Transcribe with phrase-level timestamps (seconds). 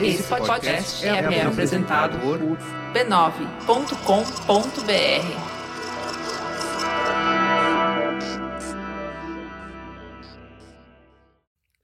[0.00, 2.38] Esse podcast é, é apresentado por
[2.92, 3.66] b9.com.br.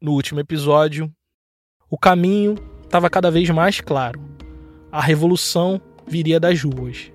[0.00, 1.10] No último episódio,
[1.88, 4.20] o caminho estava cada vez mais claro.
[4.90, 7.10] A revolução viria das ruas.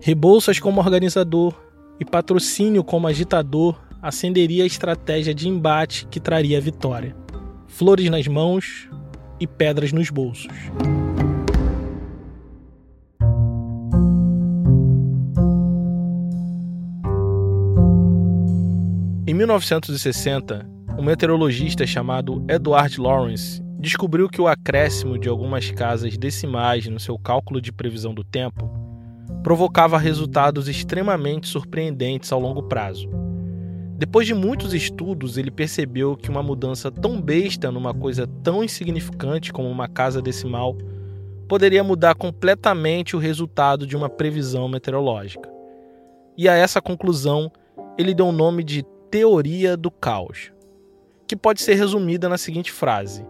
[0.00, 1.54] Rebouças como organizador
[2.00, 7.14] e patrocínio como agitador acenderia a estratégia de embate que traria a vitória.
[7.68, 8.88] Flores nas mãos,
[9.38, 10.52] e pedras nos bolsos.
[19.26, 20.66] Em 1960,
[20.98, 27.18] um meteorologista chamado Edward Lawrence descobriu que o acréscimo de algumas casas decimais no seu
[27.18, 28.70] cálculo de previsão do tempo
[29.42, 33.08] provocava resultados extremamente surpreendentes ao longo prazo.
[33.98, 39.50] Depois de muitos estudos, ele percebeu que uma mudança tão besta numa coisa tão insignificante
[39.50, 40.76] como uma casa decimal
[41.48, 45.50] poderia mudar completamente o resultado de uma previsão meteorológica.
[46.36, 47.50] E a essa conclusão,
[47.96, 50.52] ele deu o nome de teoria do caos,
[51.26, 53.24] que pode ser resumida na seguinte frase: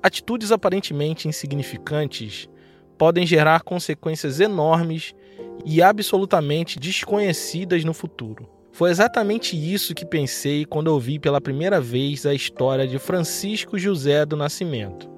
[0.00, 2.48] Atitudes aparentemente insignificantes
[2.96, 5.16] podem gerar consequências enormes
[5.64, 8.55] e absolutamente desconhecidas no futuro.
[8.76, 14.26] Foi exatamente isso que pensei quando ouvi pela primeira vez a história de Francisco José
[14.26, 15.08] do Nascimento,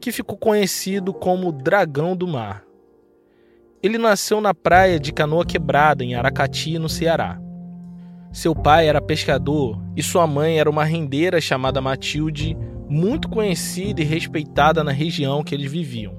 [0.00, 2.64] que ficou conhecido como Dragão do Mar.
[3.80, 7.40] Ele nasceu na praia de Canoa Quebrada, em Aracati, no Ceará.
[8.32, 12.58] Seu pai era pescador e sua mãe era uma rendeira chamada Matilde,
[12.88, 16.18] muito conhecida e respeitada na região que eles viviam.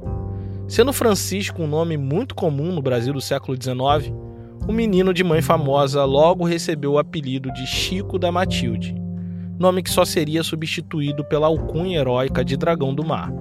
[0.70, 4.23] Sendo Francisco um nome muito comum no Brasil do século XIX,
[4.67, 8.95] o menino de mãe famosa logo recebeu o apelido de Chico da Matilde,
[9.59, 13.31] nome que só seria substituído pela alcunha heróica de Dragão do Mar.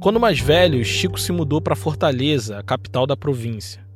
[0.00, 3.86] Quando mais velho, Chico se mudou para Fortaleza, a capital da província,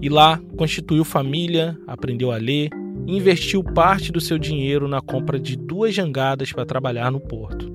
[0.00, 2.70] e lá constituiu família, aprendeu a ler
[3.06, 7.70] e investiu parte do seu dinheiro na compra de duas jangadas para trabalhar no porto.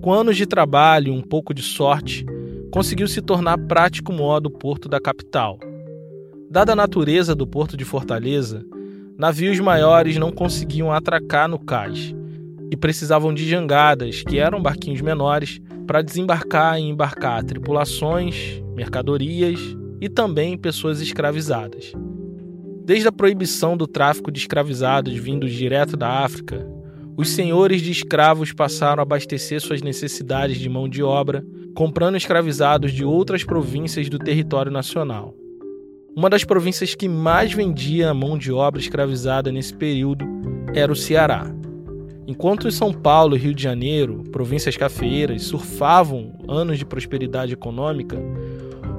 [0.00, 2.24] Com anos de trabalho e um pouco de sorte,
[2.70, 5.58] conseguiu se tornar prático modo porto da capital
[6.52, 8.62] Dada a natureza do porto de Fortaleza,
[9.16, 12.14] navios maiores não conseguiam atracar no cais
[12.70, 19.58] e precisavam de jangadas, que eram barquinhos menores, para desembarcar e embarcar tripulações, mercadorias
[19.98, 21.94] e também pessoas escravizadas.
[22.84, 26.68] Desde a proibição do tráfico de escravizados vindos direto da África,
[27.16, 31.42] os senhores de escravos passaram a abastecer suas necessidades de mão de obra,
[31.74, 35.34] comprando escravizados de outras províncias do território nacional.
[36.14, 40.26] Uma das províncias que mais vendia a mão de obra escravizada nesse período
[40.74, 41.50] era o Ceará.
[42.26, 48.18] Enquanto São Paulo e Rio de Janeiro, províncias cafeeiras, surfavam anos de prosperidade econômica,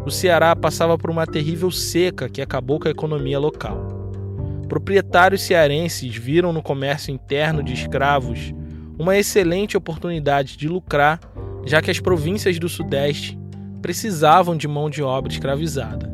[0.03, 3.77] o Ceará passava por uma terrível seca que acabou com a economia local.
[4.67, 8.51] Proprietários cearenses viram no comércio interno de escravos
[8.97, 11.19] uma excelente oportunidade de lucrar,
[11.63, 13.37] já que as províncias do Sudeste
[13.83, 16.12] precisavam de mão de obra escravizada.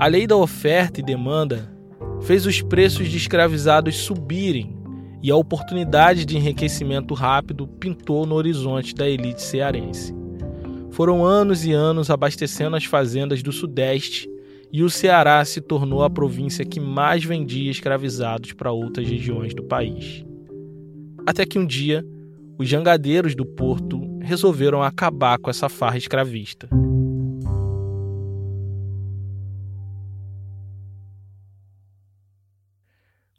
[0.00, 1.70] A lei da oferta e demanda
[2.22, 4.74] fez os preços de escravizados subirem
[5.22, 10.14] e a oportunidade de enriquecimento rápido pintou no horizonte da elite cearense.
[10.90, 14.26] Foram anos e anos abastecendo as fazendas do Sudeste
[14.72, 19.64] e o Ceará se tornou a província que mais vendia escravizados para outras regiões do
[19.64, 20.24] país.
[21.26, 22.02] Até que um dia,
[22.58, 26.70] os jangadeiros do porto resolveram acabar com essa farra escravista.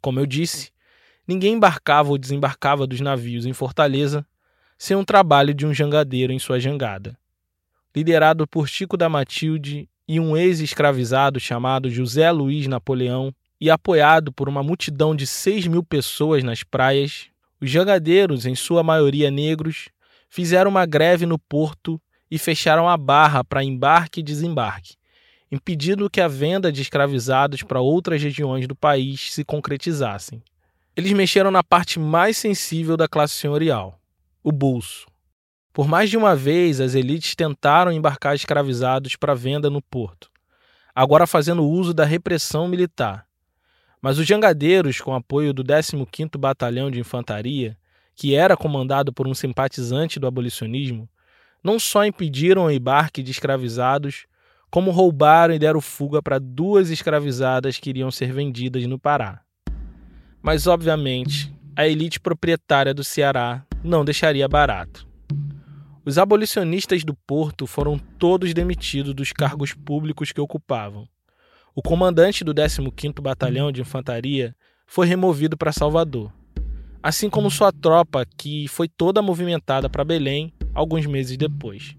[0.02, 0.70] Como eu disse,
[1.26, 4.26] ninguém embarcava ou desembarcava dos navios em Fortaleza
[4.76, 7.16] sem um trabalho de um jangadeiro em sua jangada.
[7.94, 14.48] Liderado por Chico da Matilde e um ex-escravizado chamado José Luiz Napoleão, e apoiado por
[14.48, 17.28] uma multidão de 6 mil pessoas nas praias,
[17.60, 19.88] os jangadeiros, em sua maioria negros,
[20.28, 24.96] fizeram uma greve no porto e fecharam a barra para embarque e desembarque,
[25.52, 30.42] impedindo que a venda de escravizados para outras regiões do país se concretizassem.
[30.96, 34.00] Eles mexeram na parte mais sensível da classe senhorial,
[34.42, 35.06] o bolso.
[35.70, 40.30] Por mais de uma vez, as elites tentaram embarcar escravizados para venda no porto,
[40.94, 43.26] agora fazendo uso da repressão militar.
[44.00, 47.76] Mas os jangadeiros, com apoio do 15º Batalhão de Infantaria,
[48.16, 51.06] que era comandado por um simpatizante do abolicionismo,
[51.62, 54.26] não só impediram o embarque de escravizados,
[54.72, 59.42] como roubaram e deram fuga para duas escravizadas que iriam ser vendidas no Pará.
[60.40, 65.06] Mas, obviamente, a elite proprietária do Ceará não deixaria barato.
[66.06, 71.06] Os abolicionistas do porto foram todos demitidos dos cargos públicos que ocupavam.
[71.74, 76.32] O comandante do 15º Batalhão de Infantaria foi removido para Salvador,
[77.02, 81.94] assim como sua tropa, que foi toda movimentada para Belém alguns meses depois.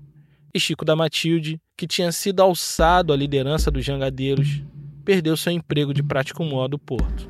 [0.53, 4.61] E Chico da Matilde, que tinha sido alçado à liderança dos jangadeiros,
[5.03, 7.29] perdeu seu emprego de prático modo porto.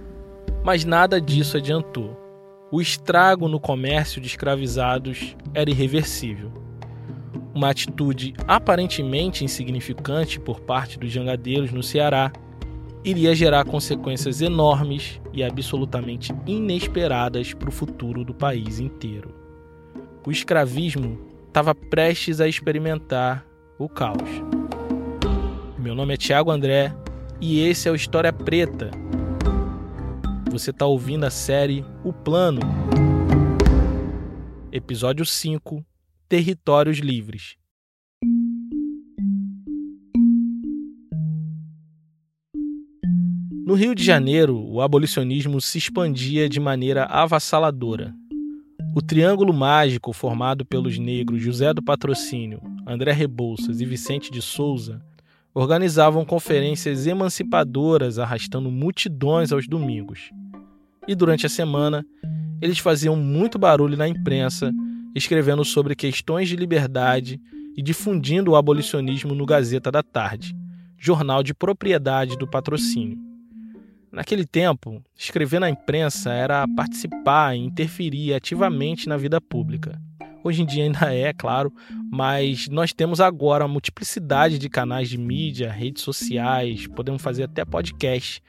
[0.63, 2.19] Mas nada disso adiantou.
[2.71, 6.63] O estrago no comércio de escravizados era irreversível
[7.53, 12.31] uma atitude aparentemente insignificante por parte dos jangadeiros no Ceará
[13.03, 19.35] iria gerar consequências enormes e absolutamente inesperadas para o futuro do país inteiro.
[20.25, 21.19] O escravismo
[21.53, 23.45] estava prestes a experimentar
[23.77, 24.27] o caos.
[25.77, 26.91] Meu nome é Tiago André
[27.39, 28.89] e esse é o História Preta.
[30.49, 32.59] Você está ouvindo a série O Plano,
[34.71, 35.85] episódio 5
[36.27, 37.55] territórios livres.
[43.63, 48.11] No Rio de Janeiro, o abolicionismo se expandia de maneira avassaladora.
[48.95, 55.01] O triângulo mágico formado pelos negros José do Patrocínio, André Rebouças e Vicente de Souza
[55.51, 60.29] organizavam conferências emancipadoras arrastando multidões aos domingos.
[61.07, 62.05] E durante a semana,
[62.61, 64.71] eles faziam muito barulho na imprensa
[65.15, 67.41] escrevendo sobre questões de liberdade
[67.75, 70.55] e difundindo o abolicionismo no Gazeta da Tarde,
[70.99, 73.22] jornal de propriedade do patrocínio.
[74.13, 79.99] Naquele tempo, escrever na imprensa era participar e interferir ativamente na vida pública.
[80.43, 81.73] Hoje em dia ainda é, claro,
[82.11, 87.65] mas nós temos agora uma multiplicidade de canais de mídia, redes sociais, podemos fazer até
[87.65, 88.39] podcast.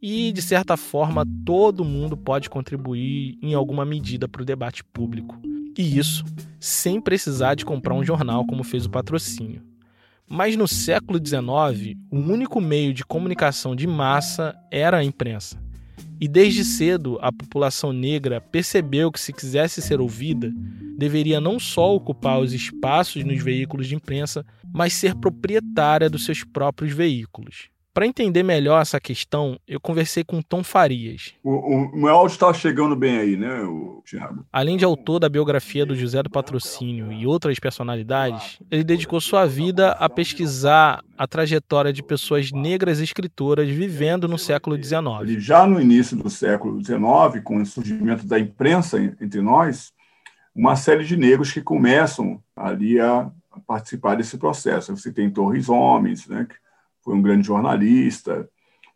[0.00, 5.36] E, de certa forma, todo mundo pode contribuir em alguma medida para o debate público.
[5.76, 6.24] E isso
[6.60, 9.62] sem precisar de comprar um jornal como fez o patrocínio.
[10.28, 15.58] Mas no século XIX, o único meio de comunicação de massa era a imprensa.
[16.20, 20.52] E desde cedo, a população negra percebeu que, se quisesse ser ouvida,
[20.98, 24.44] deveria não só ocupar os espaços nos veículos de imprensa,
[24.74, 27.70] mas ser proprietária dos seus próprios veículos.
[27.98, 31.34] Para entender melhor essa questão, eu conversei com Tom Farias.
[31.42, 34.46] O, o, meu áudio está chegando bem aí, né, o Thiago?
[34.52, 39.46] Além de autor da biografia do José do Patrocínio e outras personalidades, ele dedicou sua
[39.46, 45.42] vida a pesquisar a trajetória de pessoas negras escritoras vivendo no século XIX.
[45.42, 49.92] Já no início do século XIX, com o surgimento da imprensa entre nós,
[50.54, 53.28] uma série de negros que começam ali a
[53.66, 54.96] participar desse processo.
[54.96, 56.46] Você tem Torres Homens, né,
[57.08, 58.46] foi um grande jornalista.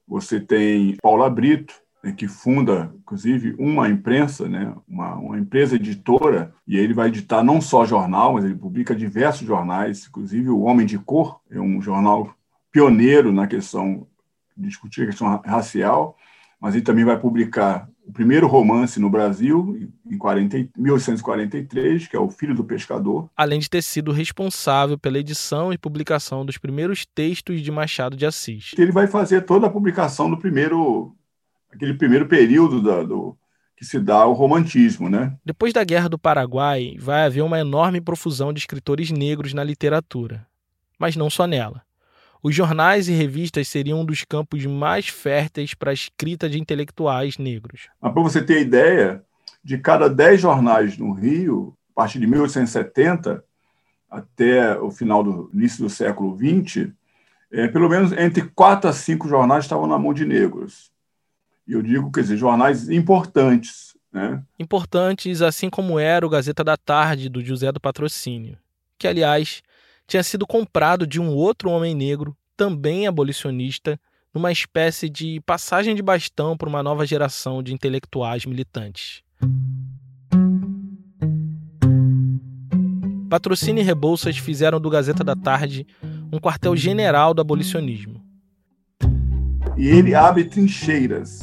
[0.06, 1.72] Você tem Paula Brito,
[2.04, 7.42] né, que funda, inclusive, uma imprensa, né, uma, uma, empresa editora, e ele vai editar
[7.42, 11.80] não só jornal, mas ele publica diversos jornais, inclusive o Homem de Cor, é um
[11.80, 12.34] jornal
[12.70, 14.06] pioneiro na questão
[14.54, 16.14] discutir a questão racial,
[16.60, 22.20] mas ele também vai publicar o primeiro romance no Brasil, em 40, 1843, que é
[22.20, 23.30] O Filho do Pescador.
[23.36, 28.26] Além de ter sido responsável pela edição e publicação dos primeiros textos de Machado de
[28.26, 28.72] Assis.
[28.76, 31.14] Ele vai fazer toda a publicação do primeiro,
[31.72, 33.36] aquele primeiro período da, do,
[33.76, 35.36] que se dá o romantismo, né?
[35.44, 40.46] Depois da Guerra do Paraguai, vai haver uma enorme profusão de escritores negros na literatura,
[40.98, 41.82] mas não só nela.
[42.42, 47.38] Os jornais e revistas seriam um dos campos mais férteis para a escrita de intelectuais
[47.38, 47.88] negros.
[48.00, 49.22] Mas para você ter ideia,
[49.62, 53.44] de cada 10 jornais no Rio, a partir de 1870
[54.10, 56.90] até o final do início do século XX,
[57.50, 60.90] é, pelo menos entre 4 a 5 jornais estavam na mão de negros.
[61.66, 63.96] E eu digo, quer dizer, jornais importantes.
[64.12, 64.42] Né?
[64.58, 68.58] Importantes, assim como era o Gazeta da Tarde, do José do Patrocínio,
[68.98, 69.62] que, aliás,
[70.12, 73.98] tinha sido comprado de um outro homem negro, também abolicionista,
[74.34, 79.22] numa espécie de passagem de bastão para uma nova geração de intelectuais militantes.
[83.30, 85.86] Patrocínio e Rebouças fizeram do Gazeta da Tarde
[86.30, 88.22] um quartel-general do abolicionismo.
[89.78, 91.40] E ele abre trincheiras,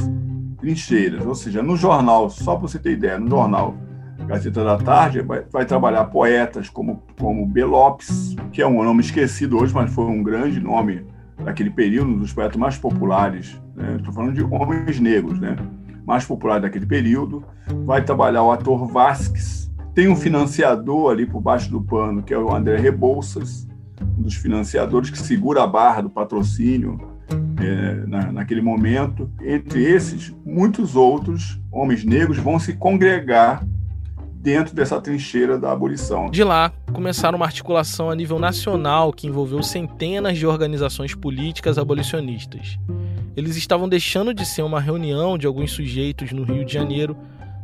[0.59, 3.88] trincheiras, ou seja, no jornal, só para você ter ideia, no jornal
[4.27, 9.57] Gazeta da Tarde, vai, vai, trabalhar poetas como, como Belopes, que é um nome esquecido
[9.57, 11.05] hoje, mas foi um grande nome
[11.43, 13.59] daquele período, um dos poetas mais populares.
[13.75, 14.11] Estou né?
[14.13, 15.55] falando de homens negros, né?
[16.05, 17.43] mais populares daquele período.
[17.85, 19.71] Vai trabalhar o ator Vasques.
[19.93, 23.67] Tem um financiador ali por baixo do pano, que é o André Rebouças,
[24.17, 26.99] um dos financiadores que segura a barra do patrocínio
[27.59, 29.29] é, na, naquele momento.
[29.41, 33.63] Entre esses, muitos outros homens negros vão se congregar
[34.41, 36.29] dentro dessa trincheira da abolição.
[36.29, 42.79] De lá, começaram uma articulação a nível nacional que envolveu centenas de organizações políticas abolicionistas.
[43.35, 47.17] Eles estavam deixando de ser uma reunião de alguns sujeitos no Rio de Janeiro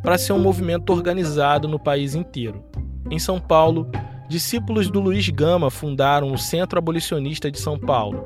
[0.03, 2.61] para ser um movimento organizado no país inteiro.
[3.09, 3.89] Em São Paulo,
[4.27, 8.25] discípulos do Luiz Gama fundaram o Centro Abolicionista de São Paulo,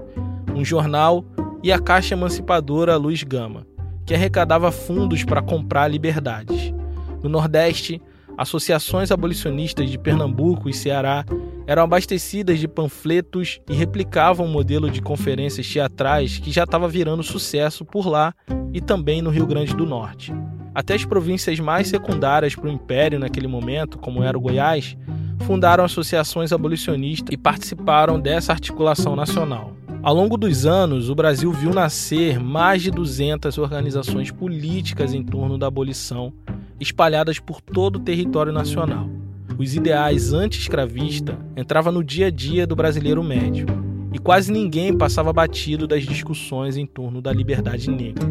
[0.56, 1.24] um jornal
[1.62, 3.65] e a Caixa Emancipadora Luiz Gama,
[4.06, 6.74] que arrecadava fundos para comprar liberdades.
[7.22, 8.01] No Nordeste,
[8.39, 11.25] associações abolicionistas de Pernambuco e Ceará
[11.67, 17.22] eram abastecidas de panfletos e replicavam o modelo de conferências teatrais que já estava virando
[17.22, 18.34] sucesso por lá
[18.74, 20.34] e também no Rio Grande do Norte.
[20.74, 24.96] Até as províncias mais secundárias para o Império naquele momento, como era o Goiás,
[25.41, 29.74] fundaram associações abolicionistas e participaram dessa articulação nacional.
[30.01, 35.58] Ao longo dos anos, o Brasil viu nascer mais de 200 organizações políticas em torno
[35.58, 36.31] da abolição
[36.80, 39.10] espalhadas por todo o território nacional.
[39.58, 43.68] Os ideais anti-escravista entravam no dia a dia do brasileiro médio,
[44.14, 48.26] e quase ninguém passava batido das discussões em torno da liberdade negra.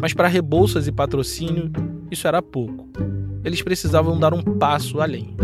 [0.00, 1.72] Mas para Rebouças e patrocínio,
[2.10, 2.88] isso era pouco.
[3.44, 5.36] Eles precisavam dar um passo além.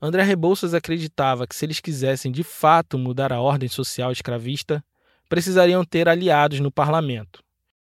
[0.00, 4.84] André Rebouças acreditava que se eles quisessem de fato mudar a ordem social escravista,
[5.28, 7.45] precisariam ter aliados no parlamento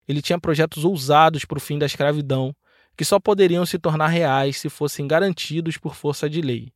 [0.08, 2.56] ele tinha projetos ousados para o fim da escravidão,
[2.96, 6.72] que só poderiam se tornar reais se fossem garantidos por força de lei.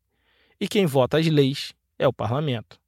[0.60, 2.80] E quem vota as leis é o parlamento.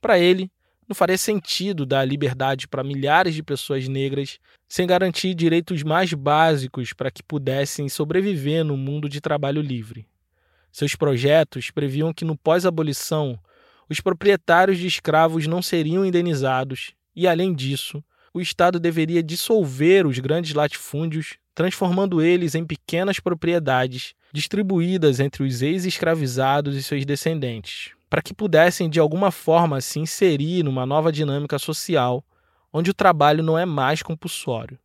[0.00, 0.50] Para ele,
[0.88, 6.92] não faria sentido dar liberdade para milhares de pessoas negras sem garantir direitos mais básicos
[6.92, 10.06] para que pudessem sobreviver no mundo de trabalho livre.
[10.72, 13.38] Seus projetos previam que no pós-abolição
[13.88, 18.02] os proprietários de escravos não seriam indenizados e, além disso,
[18.34, 25.60] o Estado deveria dissolver os grandes latifúndios, transformando eles em pequenas propriedades distribuídas entre os
[25.60, 31.58] ex-escravizados e seus descendentes, para que pudessem de alguma forma se inserir numa nova dinâmica
[31.58, 32.24] social
[32.72, 34.78] onde o trabalho não é mais compulsório.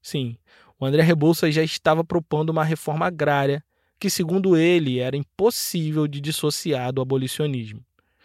[0.00, 0.36] Sim,
[0.80, 3.62] o André Rebouças já estava propondo uma reforma agrária
[3.98, 7.84] que, segundo ele, era impossível de dissociar do abolicionismo.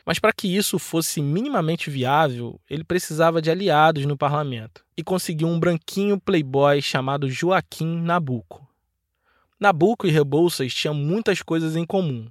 [0.10, 5.48] Mas para que isso fosse minimamente viável, ele precisava de aliados no parlamento e conseguiu
[5.48, 8.68] um branquinho playboy chamado Joaquim Nabuco.
[9.60, 12.28] Nabuco e Rebouças tinham muitas coisas em comum.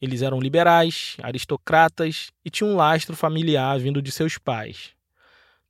[0.00, 4.90] Eles eram liberais, aristocratas e tinham um lastro familiar vindo de seus pais.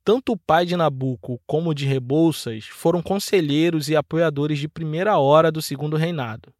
[0.05, 5.17] Tanto o pai de Nabuco como o de Rebouças foram conselheiros e apoiadores de primeira
[5.17, 6.53] hora do Segundo Reinado.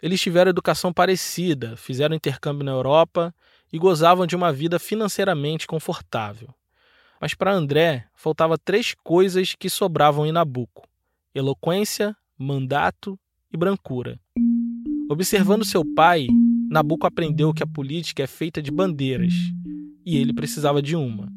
[0.00, 3.34] Eles tiveram educação parecida, fizeram intercâmbio na Europa
[3.72, 6.54] e gozavam de uma vida financeiramente confortável.
[7.20, 10.86] Mas para André faltava três coisas que sobravam em Nabucco:
[11.34, 13.18] eloquência, mandato
[13.52, 14.18] e brancura.
[15.10, 16.26] Observando seu pai,
[16.70, 19.32] Nabucco aprendeu que a política é feita de bandeiras,
[20.04, 21.32] e ele precisava de uma.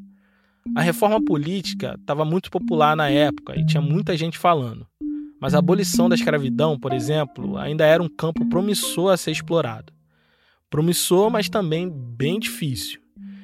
[0.76, 4.86] A reforma política estava muito popular na época e tinha muita gente falando,
[5.40, 9.92] mas a abolição da escravidão, por exemplo, ainda era um campo promissor a ser explorado.
[10.72, 13.02] Promissor, mas também bem difícil.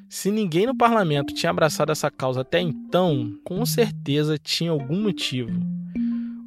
[0.07, 5.51] Se ninguém no parlamento tinha abraçado essa causa até então, com certeza tinha algum motivo.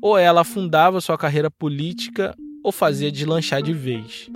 [0.01, 2.35] Ou ela afundava sua carreira política
[2.65, 4.31] ou fazia deslanchar de vez.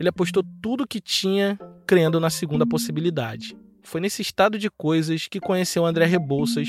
[0.00, 3.56] Ele apostou tudo o que tinha, crendo na segunda possibilidade.
[3.80, 6.68] Foi nesse estado de coisas que conheceu André Rebouças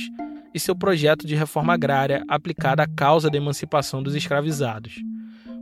[0.53, 5.01] e seu projeto de reforma agrária aplicada à causa da emancipação dos escravizados.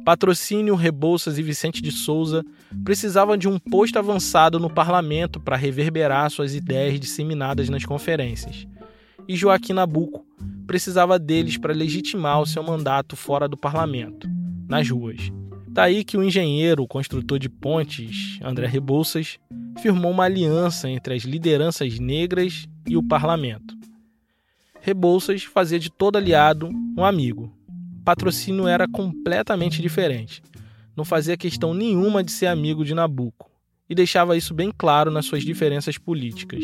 [0.04, 2.44] Patrocínio, Rebouças e Vicente de Souza
[2.84, 8.68] precisavam de um posto avançado no parlamento para reverberar suas ideias disseminadas nas conferências.
[9.28, 10.26] E Joaquim Nabuco
[10.66, 14.28] precisava deles para legitimar o seu mandato fora do parlamento,
[14.68, 15.32] nas ruas.
[15.68, 19.38] Daí que o engenheiro, construtor de pontes, André Rebouças,
[19.82, 23.78] firmou uma aliança entre as lideranças negras e o parlamento.
[24.82, 27.54] Rebouças fazia de todo aliado um amigo,
[28.00, 30.42] patrocínio era completamente diferente.
[30.96, 33.50] Não fazia questão nenhuma de ser amigo de Nabucco
[33.90, 36.64] e deixava isso bem claro nas suas diferenças políticas.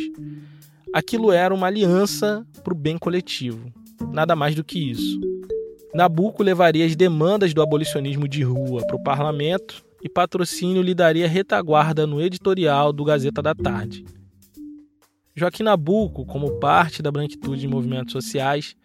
[0.94, 3.72] Aquilo era uma aliança para o bem coletivo,
[4.12, 5.20] nada mais do que isso.
[5.94, 11.28] Nabucco levaria as demandas do abolicionismo de rua para o parlamento e patrocínio lhe daria
[11.28, 14.06] retaguarda no editorial do Gazeta da Tarde.
[15.36, 18.76] Joaquim Nabucco, como parte da branquitude de movimentos sociais,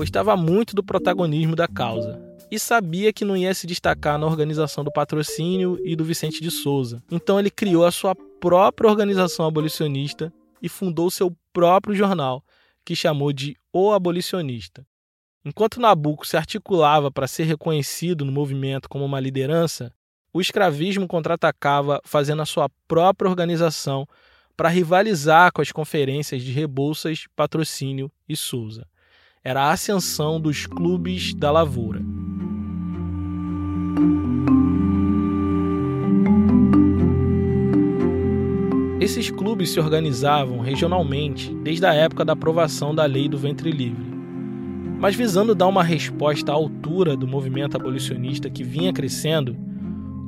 [0.00, 2.18] gostava muito do protagonismo da causa
[2.50, 6.50] e sabia que não ia se destacar na organização do patrocínio e do Vicente de
[6.50, 7.02] Souza.
[7.10, 12.42] Então ele criou a sua própria organização abolicionista e fundou seu próprio jornal,
[12.82, 14.86] que chamou de O Abolicionista.
[15.44, 19.92] Enquanto Nabucco se articulava para ser reconhecido no movimento como uma liderança,
[20.32, 24.08] o escravismo contra-atacava fazendo a sua própria organização
[24.56, 28.86] para rivalizar com as conferências de Rebouças, Patrocínio e Souza.
[29.42, 32.02] Era a ascensão dos clubes da lavoura.
[39.00, 44.04] Esses clubes se organizavam regionalmente desde a época da aprovação da lei do ventre livre.
[44.98, 49.56] Mas visando dar uma resposta à altura do movimento abolicionista que vinha crescendo,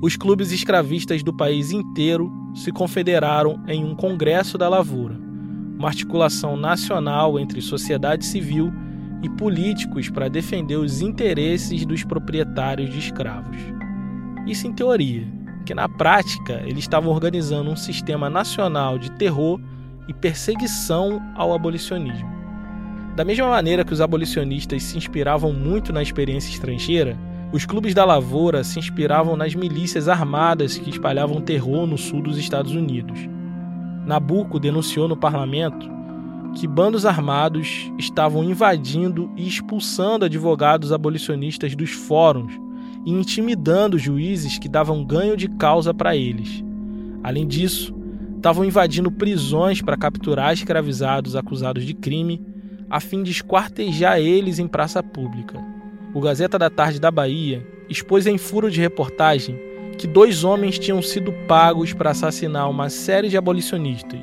[0.01, 5.21] os clubes escravistas do país inteiro se confederaram em um Congresso da Lavoura,
[5.79, 8.73] uma articulação nacional entre sociedade civil
[9.23, 13.57] e políticos para defender os interesses dos proprietários de escravos.
[14.47, 15.27] Isso em teoria,
[15.65, 19.61] que na prática eles estavam organizando um sistema nacional de terror
[20.09, 22.31] e perseguição ao abolicionismo.
[23.15, 27.17] Da mesma maneira que os abolicionistas se inspiravam muito na experiência estrangeira,
[27.53, 32.39] os clubes da lavoura se inspiravam nas milícias armadas que espalhavam terror no sul dos
[32.39, 33.29] Estados Unidos.
[34.07, 35.89] Nabucco denunciou no parlamento
[36.55, 42.53] que bandos armados estavam invadindo e expulsando advogados abolicionistas dos fóruns
[43.05, 46.63] e intimidando juízes que davam ganho de causa para eles.
[47.23, 47.95] Além disso,
[48.37, 52.45] estavam invadindo prisões para capturar escravizados acusados de crime
[52.91, 55.59] a fim de esquartejar eles em praça pública.
[56.13, 59.59] O Gazeta da Tarde da Bahia expôs em furo de reportagem
[59.97, 64.21] que dois homens tinham sido pagos para assassinar uma série de abolicionistas,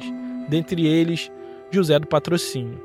[0.48, 1.31] dentre eles
[1.72, 2.80] José do Patrocínio.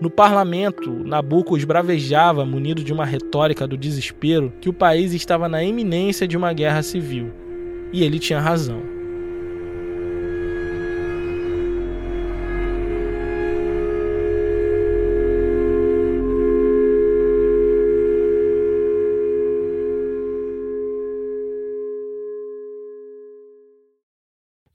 [0.00, 5.64] No parlamento, Nabucco esbravejava, munido de uma retórica do desespero, que o país estava na
[5.64, 7.32] iminência de uma guerra civil.
[7.92, 8.80] E ele tinha razão.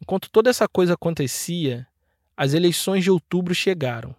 [0.02, 1.88] Enquanto toda essa coisa acontecia,
[2.36, 4.16] as eleições de outubro chegaram.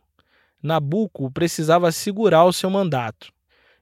[0.63, 3.33] Nabucco precisava assegurar o seu mandato.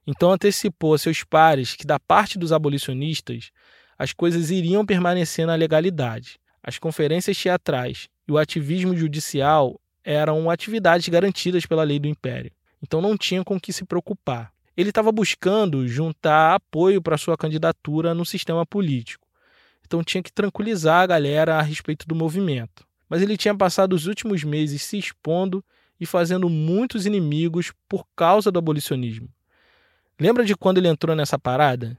[0.05, 3.51] Então antecipou a seus pares que, da parte dos abolicionistas,
[3.97, 6.39] as coisas iriam permanecer na legalidade.
[6.61, 12.51] As conferências teatrais e o ativismo judicial eram atividades garantidas pela lei do império.
[12.81, 14.51] Então não tinha com que se preocupar.
[14.75, 19.25] Ele estava buscando juntar apoio para sua candidatura no sistema político.
[19.85, 22.85] Então tinha que tranquilizar a galera a respeito do movimento.
[23.09, 25.63] Mas ele tinha passado os últimos meses se expondo
[25.99, 29.29] e fazendo muitos inimigos por causa do abolicionismo.
[30.19, 31.97] Lembra de quando ele entrou nessa parada?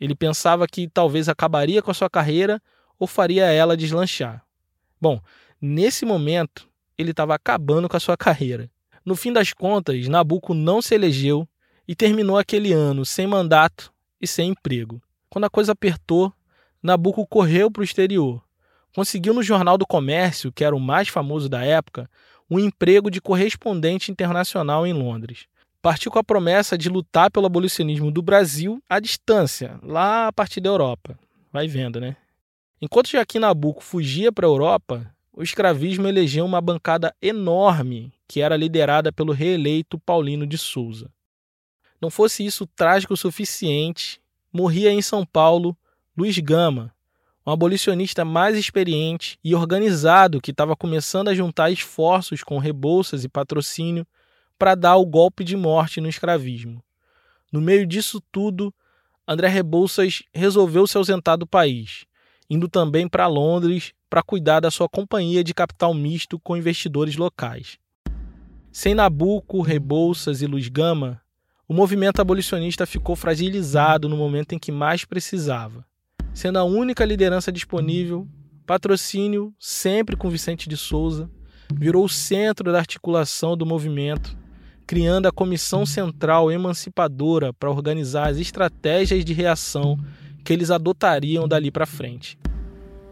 [0.00, 2.62] Ele pensava que talvez acabaria com a sua carreira
[2.98, 4.44] ou faria ela deslanchar.
[5.00, 5.20] Bom,
[5.60, 8.70] nesse momento, ele estava acabando com a sua carreira.
[9.04, 11.48] No fim das contas, Nabucco não se elegeu
[11.86, 15.00] e terminou aquele ano sem mandato e sem emprego.
[15.28, 16.32] Quando a coisa apertou,
[16.82, 18.42] Nabucco correu para o exterior.
[18.96, 22.08] Conseguiu no Jornal do Comércio, que era o mais famoso da época,
[22.50, 25.44] um emprego de correspondente internacional em Londres.
[25.82, 30.62] Partiu com a promessa de lutar pelo abolicionismo do Brasil à distância, lá a partir
[30.62, 31.18] da Europa.
[31.52, 32.16] Vai vendo, né?
[32.80, 38.56] Enquanto Joaquim Nabucco fugia para a Europa, o escravismo elegeu uma bancada enorme que era
[38.56, 41.10] liderada pelo reeleito Paulino de Souza.
[42.00, 45.76] Não fosse isso trágico o suficiente, morria em São Paulo
[46.16, 46.95] Luiz Gama,
[47.46, 53.28] um abolicionista mais experiente e organizado que estava começando a juntar esforços com Rebouças e
[53.28, 54.04] patrocínio
[54.58, 56.82] para dar o golpe de morte no escravismo.
[57.52, 58.74] No meio disso tudo,
[59.28, 62.04] André Rebouças resolveu se ausentar do país,
[62.50, 67.78] indo também para Londres para cuidar da sua companhia de capital misto com investidores locais.
[68.72, 71.20] Sem Nabucco, Rebouças e Luiz Gama,
[71.68, 75.84] o movimento abolicionista ficou fragilizado no momento em que mais precisava
[76.36, 78.28] sendo a única liderança disponível,
[78.66, 81.30] patrocínio sempre com Vicente de Souza,
[81.74, 84.36] virou o centro da articulação do movimento,
[84.86, 89.98] criando a Comissão Central Emancipadora para organizar as estratégias de reação
[90.44, 92.38] que eles adotariam dali para frente.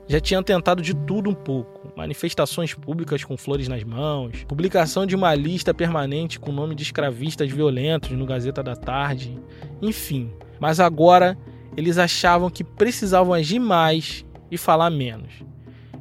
[0.06, 5.16] Já tinham tentado de tudo um pouco: manifestações públicas com flores nas mãos, publicação de
[5.16, 9.40] uma lista permanente com o nome de escravistas violentos no Gazeta da Tarde,
[9.80, 10.30] enfim.
[10.60, 11.38] Mas agora
[11.76, 15.42] eles achavam que precisavam agir mais e falar menos.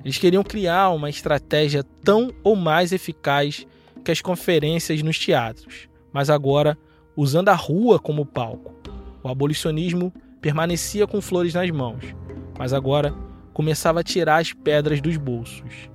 [0.03, 3.65] Eles queriam criar uma estratégia tão ou mais eficaz
[4.03, 6.77] que as conferências nos teatros, mas agora
[7.15, 8.73] usando a rua como palco.
[9.23, 12.03] O abolicionismo permanecia com flores nas mãos,
[12.57, 13.13] mas agora
[13.53, 15.89] começava a tirar as pedras dos bolsos.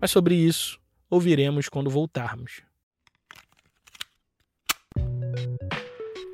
[0.00, 0.78] Mas sobre isso
[1.10, 2.62] ouviremos quando voltarmos.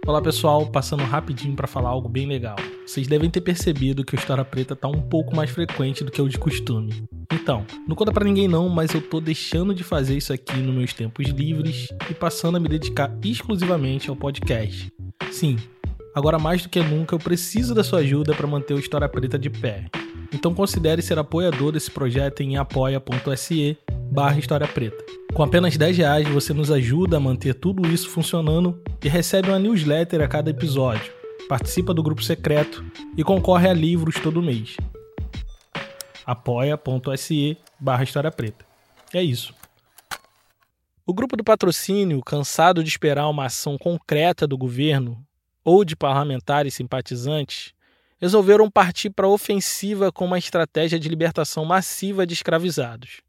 [0.07, 2.57] Olá pessoal, passando rapidinho para falar algo bem legal.
[2.87, 6.21] Vocês devem ter percebido que o História Preta tá um pouco mais frequente do que
[6.21, 7.05] o de costume.
[7.31, 10.75] Então, não conta para ninguém não, mas eu tô deixando de fazer isso aqui nos
[10.75, 14.91] meus tempos livres e passando a me dedicar exclusivamente ao podcast.
[15.31, 15.57] Sim,
[16.15, 19.39] agora mais do que nunca eu preciso da sua ajuda para manter o História Preta
[19.39, 19.85] de pé.
[20.33, 23.77] Então considere ser apoiador desse projeto em apoia.se
[24.11, 25.05] barra História Preta.
[25.35, 29.59] Com apenas 10 reais você nos ajuda a manter tudo isso funcionando e recebe uma
[29.59, 31.13] newsletter a cada episódio,
[31.49, 32.85] participa do grupo secreto
[33.17, 34.77] e concorre a livros todo mês.
[36.25, 38.65] apoia.se barra História Preta.
[39.13, 39.55] É isso.
[41.07, 45.27] O grupo do patrocínio, cansado de esperar uma ação concreta do governo
[45.65, 47.73] ou de parlamentares simpatizantes,
[48.21, 53.23] resolveram partir para a ofensiva com uma estratégia de libertação massiva de escravizados.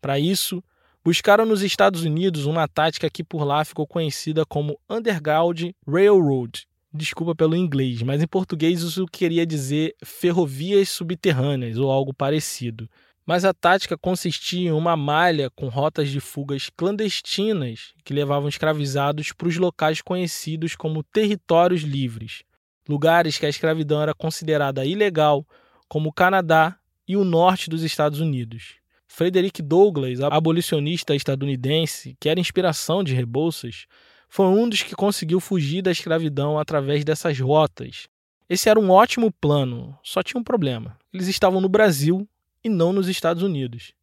[0.00, 0.62] Para isso,
[1.06, 6.66] buscaram nos Estados Unidos uma tática que por lá ficou conhecida como Underground Railroad.
[6.92, 12.90] Desculpa pelo inglês, mas em português isso queria dizer ferrovias subterrâneas ou algo parecido.
[13.24, 19.30] Mas a tática consistia em uma malha com rotas de fugas clandestinas que levavam escravizados
[19.30, 22.42] para os locais conhecidos como territórios livres,
[22.88, 25.46] lugares que a escravidão era considerada ilegal,
[25.88, 28.84] como o Canadá e o norte dos Estados Unidos.
[29.16, 33.86] Frederick Douglass, abolicionista estadunidense, que era inspiração de Rebouças,
[34.28, 38.08] foi um dos que conseguiu fugir da escravidão através dessas rotas.
[38.46, 40.98] Esse era um ótimo plano, só tinha um problema.
[41.14, 42.28] Eles estavam no Brasil
[42.62, 43.94] e não nos Estados Unidos.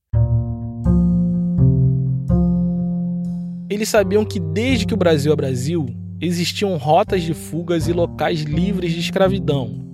[3.69, 5.86] Eles sabiam que desde que o Brasil é Brasil,
[6.19, 9.93] existiam rotas de fugas e locais livres de escravidão,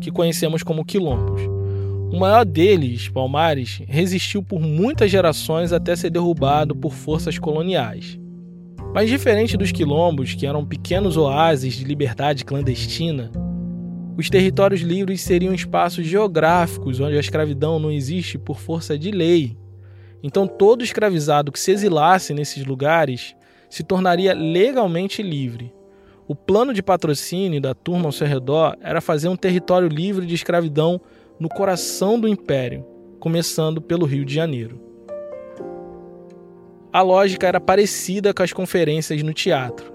[0.00, 1.57] que conhecemos como quilombos.
[2.10, 8.18] O maior deles, Palmares, resistiu por muitas gerações até ser derrubado por forças coloniais.
[8.94, 13.30] Mas diferente dos quilombos, que eram pequenos oásis de liberdade clandestina,
[14.16, 19.56] os territórios livres seriam espaços geográficos onde a escravidão não existe por força de lei.
[20.22, 23.36] Então todo escravizado que se exilasse nesses lugares
[23.68, 25.72] se tornaria legalmente livre.
[26.26, 30.34] O plano de patrocínio da turma ao seu redor era fazer um território livre de
[30.34, 31.00] escravidão
[31.40, 32.84] no coração do império,
[33.20, 34.80] começando pelo Rio de Janeiro.
[36.92, 39.92] A lógica era parecida com as conferências no teatro,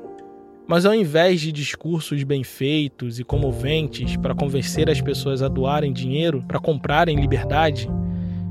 [0.66, 5.92] mas ao invés de discursos bem feitos e comoventes para convencer as pessoas a doarem
[5.92, 7.90] dinheiro para comprarem liberdade,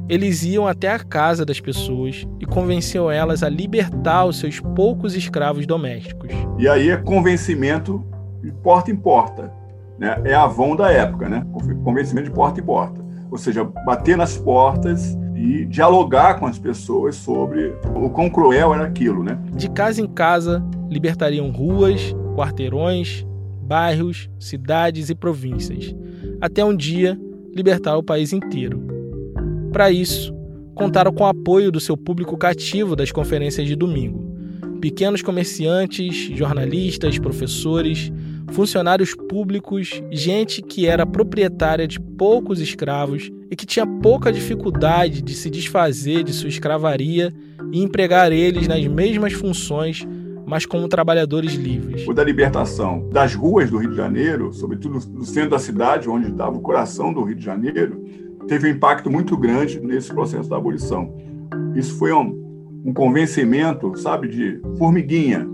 [0.08, 5.14] eles iam até a casa das pessoas e convenciam elas a libertar os seus poucos
[5.14, 6.30] escravos domésticos.
[6.58, 8.04] E aí é convencimento
[8.42, 9.61] de porta em porta.
[10.02, 10.20] Né?
[10.24, 11.46] É a Avon da época, né?
[11.84, 13.00] convencimento de porta em porta.
[13.30, 18.84] Ou seja, bater nas portas e dialogar com as pessoas sobre o quão cruel era
[18.84, 19.22] aquilo.
[19.22, 19.38] Né?
[19.54, 20.60] De casa em casa,
[20.90, 23.24] libertariam ruas, quarteirões,
[23.62, 25.94] bairros, cidades e províncias,
[26.40, 27.16] até um dia
[27.54, 28.82] libertar o país inteiro.
[29.72, 30.34] Para isso,
[30.74, 34.32] contaram com o apoio do seu público cativo das conferências de domingo.
[34.80, 38.12] Pequenos comerciantes, jornalistas, professores,
[38.52, 45.34] funcionários públicos, gente que era proprietária de poucos escravos e que tinha pouca dificuldade de
[45.34, 47.32] se desfazer de sua escravaria
[47.72, 50.06] e empregar eles nas mesmas funções,
[50.46, 52.06] mas como trabalhadores livres.
[52.06, 56.30] O da libertação das ruas do Rio de Janeiro, sobretudo no centro da cidade, onde
[56.30, 58.04] estava o coração do Rio de Janeiro,
[58.46, 61.14] teve um impacto muito grande nesse processo da abolição.
[61.74, 65.48] Isso foi um, um convencimento, sabe, de formiguinha,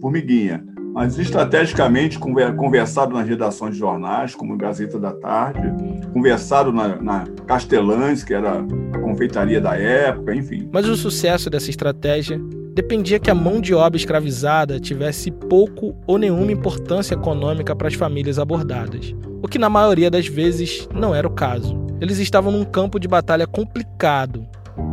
[0.00, 0.64] formiguinha,
[0.98, 5.72] mas estrategicamente conversado nas redações de jornais, como Gazeta da Tarde,
[6.12, 8.58] conversado na, na Castelães, que era
[8.92, 10.68] a confeitaria da época, enfim.
[10.72, 12.40] Mas o sucesso dessa estratégia
[12.74, 17.94] dependia que a mão de obra escravizada tivesse pouco ou nenhuma importância econômica para as
[17.94, 21.78] famílias abordadas, o que na maioria das vezes não era o caso.
[22.00, 24.44] Eles estavam num campo de batalha complicado,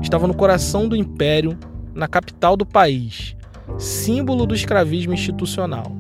[0.04, 1.58] estavam no coração do império,
[1.96, 3.36] na capital do país,
[3.78, 5.96] símbolo do escravismo institucional.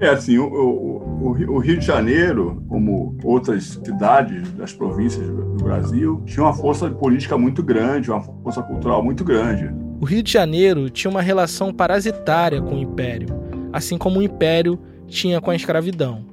[0.00, 6.22] É assim, o, o, o, Rio de Janeiro, como outras cidades das províncias do Brasil,
[6.24, 9.68] tinha uma força política muito grande, uma força cultural muito grande.
[10.00, 13.28] O Rio de Janeiro tinha uma relação parasitária com o Império,
[13.72, 14.78] assim como o Império
[15.08, 16.24] tinha com a escravidão.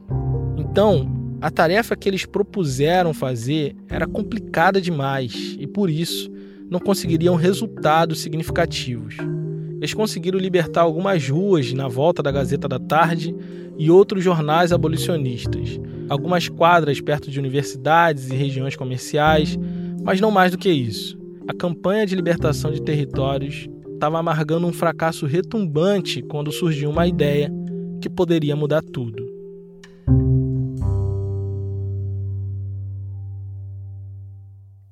[0.56, 1.10] Então,
[1.42, 6.32] a tarefa que eles propuseram fazer era complicada demais e, por isso,
[6.70, 9.18] não conseguiriam resultados significativos
[9.86, 13.36] eles conseguiram libertar algumas ruas na volta da Gazeta da Tarde
[13.78, 19.56] e outros jornais abolicionistas, algumas quadras perto de universidades e regiões comerciais,
[20.04, 21.20] mas não mais do que isso.
[21.48, 27.52] A campanha de libertação de territórios estava amargando um fracasso retumbante quando surgiu uma ideia
[28.02, 29.24] que poderia mudar tudo.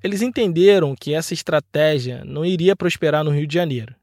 [0.04, 3.96] Eles entenderam que essa estratégia não iria prosperar no Rio de Janeiro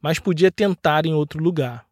[0.00, 1.84] mas podia tentar em outro lugar.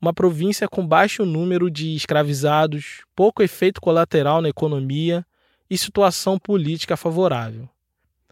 [0.00, 5.24] Uma província com baixo número de escravizados, pouco efeito colateral na economia
[5.68, 7.68] e situação política favorável.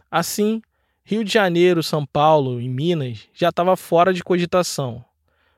[0.09, 0.61] Assim,
[1.03, 5.03] Rio de Janeiro, São Paulo e Minas já estava fora de cogitação,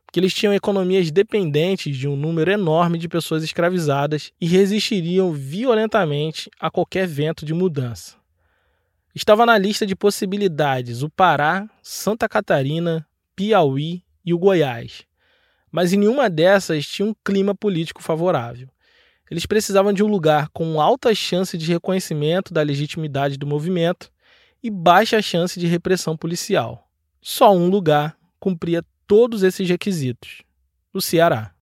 [0.06, 6.50] porque eles tinham economias dependentes de um número enorme de pessoas escravizadas e resistiriam violentamente
[6.60, 8.16] a qualquer vento de mudança.
[9.16, 15.04] Estava na lista de possibilidades o Pará, Santa Catarina, Piauí e o Goiás.
[15.72, 18.68] Mas em nenhuma dessas tinha um clima político favorável.
[19.30, 24.12] Eles precisavam de um lugar com alta chance de reconhecimento da legitimidade do movimento
[24.62, 26.90] e baixa chance de repressão policial.
[27.22, 30.44] Só um lugar cumpria todos esses requisitos:
[30.94, 31.54] o Ceará.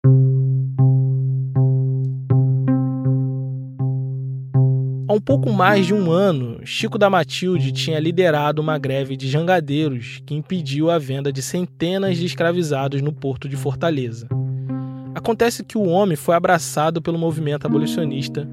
[5.09, 9.27] Há um pouco mais de um ano, Chico da Matilde tinha liderado uma greve de
[9.27, 14.27] jangadeiros que impediu a venda de centenas de escravizados no porto de Fortaleza.
[15.15, 18.47] Acontece que o homem foi abraçado pelo movimento abolicionista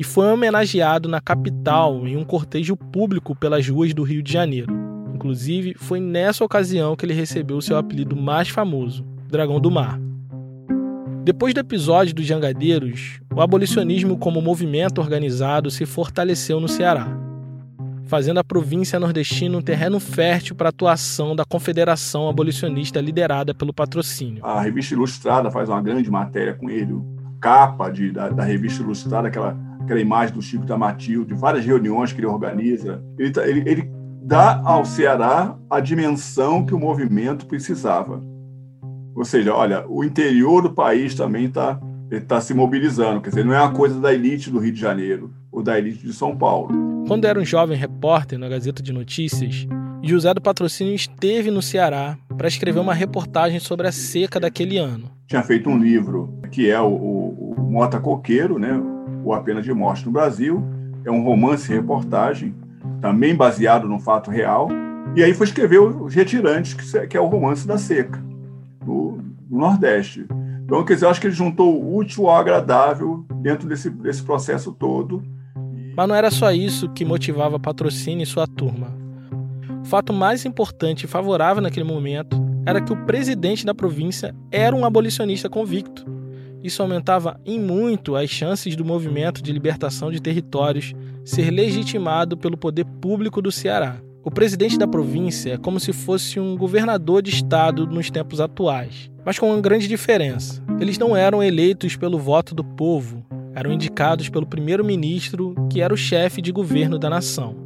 [0.00, 4.74] e foi homenageado na capital em um cortejo público pelas ruas do Rio de Janeiro.
[5.14, 10.09] Inclusive, foi nessa ocasião que ele recebeu seu apelido mais famoso, Dragão do Mar.
[11.22, 17.06] Depois do episódio dos jangadeiros, o abolicionismo como movimento organizado se fortaleceu no Ceará,
[18.06, 23.72] fazendo a província nordestina um terreno fértil para a atuação da Confederação Abolicionista liderada pelo
[23.72, 24.42] patrocínio.
[24.42, 26.98] A revista Ilustrada faz uma grande matéria com ele,
[27.38, 32.14] capa de, da, da revista Ilustrada, aquela, aquela imagem do Chico da Matilde, várias reuniões
[32.14, 33.04] que ele organiza.
[33.18, 33.90] Ele, tá, ele, ele
[34.22, 38.22] dá ao Ceará a dimensão que o movimento precisava.
[39.14, 41.80] Ou seja, olha, o interior do país também está
[42.26, 43.20] tá se mobilizando.
[43.20, 46.04] Quer dizer, não é uma coisa da elite do Rio de Janeiro ou da elite
[46.04, 47.04] de São Paulo.
[47.06, 49.66] Quando era um jovem repórter na Gazeta de Notícias,
[50.02, 55.10] José do Patrocínio esteve no Ceará para escrever uma reportagem sobre a seca daquele ano.
[55.26, 58.80] Tinha feito um livro que é o, o, o Mota Coqueiro, né?
[59.24, 60.64] O A Pena de Morte no Brasil.
[61.04, 62.54] É um romance-reportagem,
[63.00, 64.68] também baseado num fato real.
[65.14, 66.74] E aí foi escrever Os Retirantes,
[67.08, 68.29] que é o romance da seca
[69.50, 70.26] no, no Nordeste.
[70.64, 74.22] Então, quer dizer, eu acho que ele juntou o útil ao agradável dentro desse, desse
[74.22, 75.22] processo todo.
[75.96, 78.96] Mas não era só isso que motivava Patrocínio e sua turma.
[79.82, 84.76] O fato mais importante e favorável naquele momento era que o presidente da província era
[84.76, 86.06] um abolicionista convicto.
[86.62, 90.92] Isso aumentava em muito as chances do movimento de libertação de territórios
[91.24, 93.96] ser legitimado pelo poder público do Ceará.
[94.22, 99.10] O presidente da província é como se fosse um governador de estado nos tempos atuais,
[99.24, 100.62] mas com uma grande diferença.
[100.78, 105.96] Eles não eram eleitos pelo voto do povo, eram indicados pelo primeiro-ministro, que era o
[105.96, 107.56] chefe de governo da nação.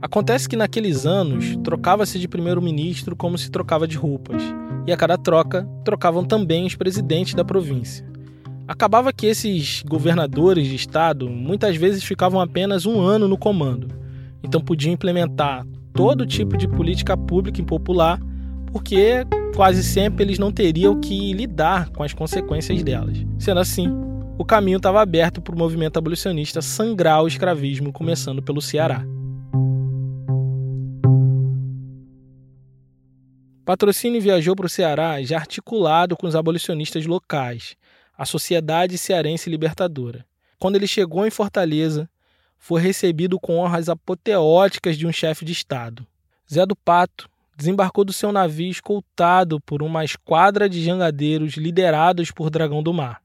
[0.00, 4.42] Acontece que naqueles anos trocava-se de primeiro-ministro como se trocava de roupas,
[4.86, 8.06] e a cada troca trocavam também os presidentes da província.
[8.66, 14.02] Acabava que esses governadores de estado muitas vezes ficavam apenas um ano no comando,
[14.44, 18.20] então podiam implementar todo tipo de política pública impopular,
[18.70, 19.24] porque
[19.56, 23.16] quase sempre eles não teriam que lidar com as consequências delas.
[23.38, 23.88] Sendo assim,
[24.36, 29.04] o caminho estava aberto para o movimento abolicionista sangrar o escravismo, começando pelo Ceará.
[33.64, 37.76] Patrocínio viajou para o Ceará já articulado com os abolicionistas locais,
[38.18, 40.26] a Sociedade Cearense Libertadora.
[40.58, 42.08] Quando ele chegou em Fortaleza,
[42.64, 46.06] foi recebido com honras apoteóticas de um chefe de Estado.
[46.50, 52.48] Zé do Pato desembarcou do seu navio escoltado por uma esquadra de jangadeiros liderados por
[52.48, 53.20] Dragão do Mar.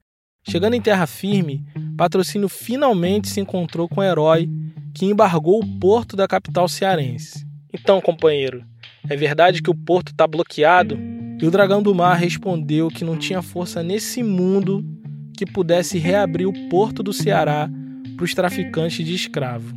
[0.46, 1.64] Chegando em terra firme,
[1.96, 4.50] Patrocínio finalmente se encontrou com o herói
[4.94, 7.48] que embargou o porto da capital cearense.
[7.74, 8.66] Então, companheiro,
[9.10, 11.00] é verdade que o porto está bloqueado?
[11.42, 14.84] E o Dragão do Mar respondeu que não tinha força nesse mundo
[15.38, 17.70] que pudesse reabrir o porto do Ceará
[18.20, 19.74] para os traficantes de escravo.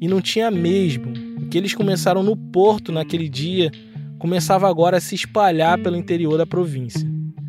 [0.00, 1.12] E não tinha mesmo.
[1.36, 3.72] O que eles começaram no porto naquele dia
[4.20, 7.04] começava agora a se espalhar pelo interior da província.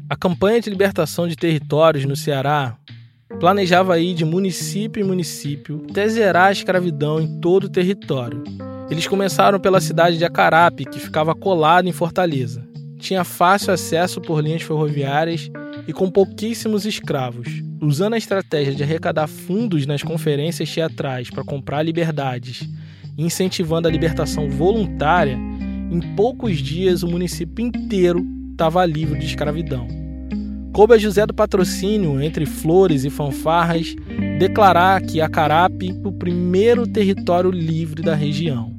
[0.09, 2.75] A campanha de libertação de territórios no Ceará
[3.39, 8.43] planejava ir de município em município até zerar a escravidão em todo o território.
[8.89, 12.67] Eles começaram pela cidade de Acarape, que ficava colada em Fortaleza.
[12.97, 15.51] Tinha fácil acesso por linhas ferroviárias
[15.87, 17.47] e com pouquíssimos escravos.
[17.81, 22.67] Usando a estratégia de arrecadar fundos nas conferências teatrais para comprar liberdades
[23.17, 25.37] incentivando a libertação voluntária,
[25.91, 29.87] em poucos dias o município inteiro estava livre de escravidão.
[30.71, 33.95] Coube a José do Patrocínio, entre flores e fanfarras,
[34.37, 38.75] declarar que Acarape o primeiro território livre da região.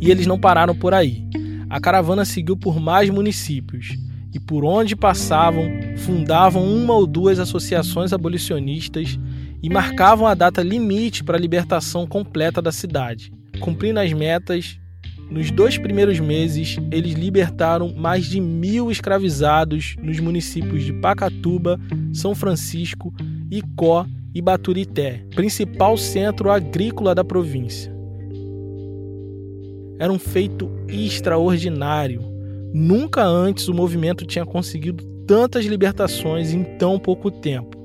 [0.00, 1.24] E eles não pararam por aí.
[1.68, 3.96] A caravana seguiu por mais municípios
[4.32, 9.18] e por onde passavam fundavam uma ou duas associações abolicionistas
[9.62, 13.32] e marcavam a data limite para a libertação completa da cidade.
[13.60, 14.78] Cumprindo as metas,
[15.30, 21.78] nos dois primeiros meses, eles libertaram mais de mil escravizados nos municípios de Pacatuba,
[22.12, 23.14] São Francisco,
[23.50, 27.94] Icó e Baturité, principal centro agrícola da província.
[30.00, 32.29] Era um feito extraordinário.
[32.72, 37.78] Nunca antes o movimento tinha conseguido tantas libertações em tão pouco tempo.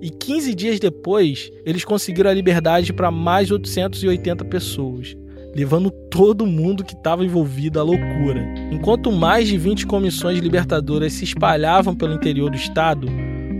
[0.00, 5.16] E 15 dias depois, eles conseguiram a liberdade para mais 880 pessoas,
[5.54, 8.42] levando todo mundo que estava envolvido à loucura.
[8.72, 13.08] Enquanto mais de 20 comissões libertadoras se espalhavam pelo interior do estado,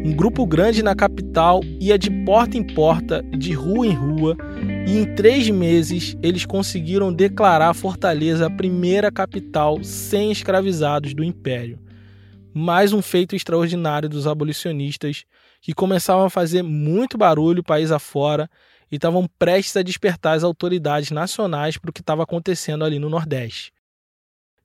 [0.02, 4.36] um grupo grande na capital ia de porta em porta, de rua em rua,
[4.86, 11.78] e em três meses eles conseguiram declarar Fortaleza a primeira capital sem escravizados do Império.
[12.52, 15.24] Mais um feito extraordinário dos abolicionistas
[15.60, 18.48] que começavam a fazer muito barulho país afora
[18.90, 23.10] e estavam prestes a despertar as autoridades nacionais para o que estava acontecendo ali no
[23.10, 23.72] Nordeste.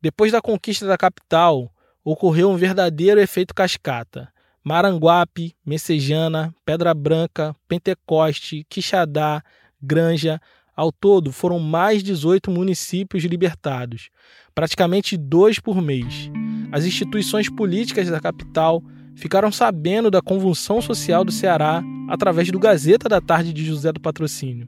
[0.02, 1.72] Depois da conquista da capital,
[2.04, 4.34] ocorreu um verdadeiro efeito cascata.
[4.66, 9.44] Maranguape, Messejana, Pedra Branca, Pentecoste, Quixadá,
[9.80, 10.42] Granja,
[10.76, 14.10] ao todo foram mais 18 municípios libertados,
[14.56, 16.32] praticamente dois por mês.
[16.72, 18.84] As instituições políticas da capital
[19.16, 24.02] ficaram sabendo da convulsão social do Ceará através do Gazeta da Tarde de José do
[24.02, 24.68] Patrocínio.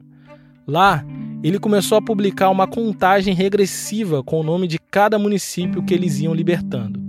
[0.64, 1.04] Lá,
[1.42, 6.20] ele começou a publicar uma contagem regressiva com o nome de cada município que eles
[6.20, 7.07] iam libertando.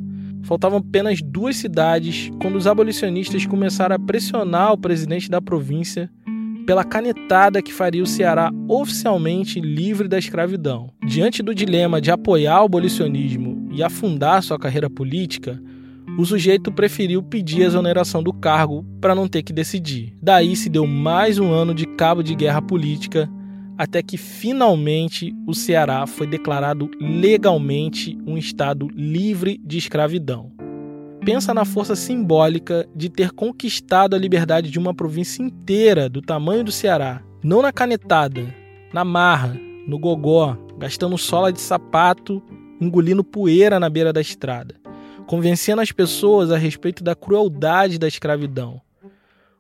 [0.50, 6.10] Faltavam apenas duas cidades quando os abolicionistas começaram a pressionar o presidente da província
[6.66, 10.90] pela canetada que faria o Ceará oficialmente livre da escravidão.
[11.06, 15.62] Diante do dilema de apoiar o abolicionismo e afundar sua carreira política,
[16.18, 20.16] o sujeito preferiu pedir a exoneração do cargo para não ter que decidir.
[20.20, 23.30] Daí se deu mais um ano de cabo de guerra política
[23.80, 30.52] até que finalmente o Ceará foi declarado legalmente um estado livre de escravidão.
[31.24, 36.66] Pensa na força simbólica de ter conquistado a liberdade de uma província inteira do tamanho
[36.66, 38.54] do Ceará, não na canetada,
[38.92, 42.44] na marra, no gogó, gastando sola de sapato,
[42.82, 44.76] engolindo poeira na beira da estrada,
[45.26, 48.82] convencendo as pessoas a respeito da crueldade da escravidão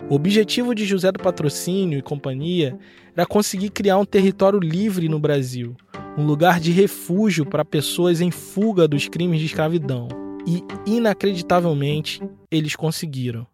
[0.10, 2.78] o objetivo de José do Patrocínio e companhia
[3.16, 5.78] era conseguir criar um território livre no Brasil,
[6.18, 10.08] um lugar de refúgio para pessoas em fuga dos crimes de escravidão.
[10.48, 13.46] E, inacreditavelmente, eles conseguiram.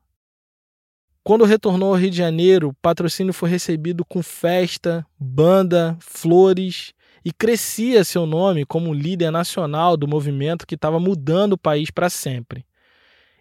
[1.24, 6.94] Quando retornou ao Rio de Janeiro, o patrocínio foi recebido com festa, banda, flores
[7.26, 12.10] e crescia seu nome como líder nacional do movimento que estava mudando o país para
[12.10, 12.64] sempre.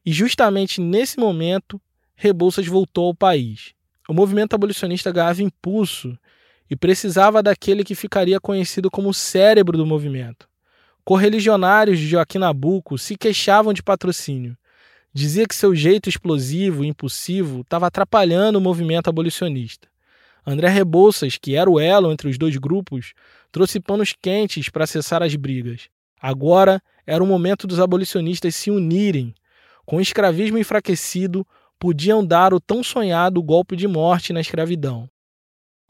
[0.05, 1.81] E justamente nesse momento,
[2.17, 3.75] Rebouças voltou ao país.
[4.09, 6.17] O movimento abolicionista ganhava impulso
[6.71, 10.49] e precisava daquele que ficaria conhecido como o cérebro do movimento.
[11.05, 14.57] Correligionários de Joaquim Nabuco se queixavam de patrocínio.
[15.13, 19.87] Dizia que seu jeito explosivo e impulsivo estava atrapalhando o movimento abolicionista.
[20.47, 23.15] André Rebouças, que era o elo entre os dois grupos,
[23.53, 25.89] trouxe panos quentes para cessar as brigas.
[26.21, 29.35] Agora era o momento dos abolicionistas se unirem.
[29.87, 31.47] Com o escravismo enfraquecido,
[31.85, 35.07] podiam dar o tão sonhado golpe de morte na escravidão.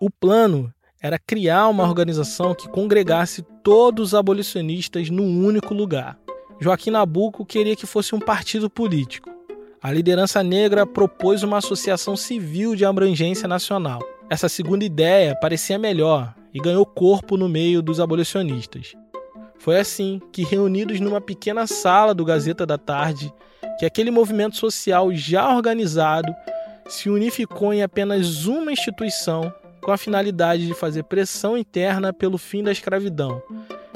[0.01, 6.19] O plano era criar uma organização que congregasse todos os abolicionistas num único lugar.
[6.61, 9.31] Joaquim Nabuco queria que fosse um partido político.
[9.81, 14.01] A liderança negra propôs uma associação civil de abrangência nacional.
[14.29, 18.97] Essa segunda ideia parecia melhor e ganhou corpo no meio dos abolicionistas.
[19.59, 23.33] Foi assim que, reunidos numa pequena sala do Gazeta da Tarde,
[23.79, 26.35] que aquele movimento social já organizado
[26.89, 29.53] se unificou em apenas uma instituição
[29.83, 33.43] com a finalidade de fazer pressão interna pelo fim da escravidão,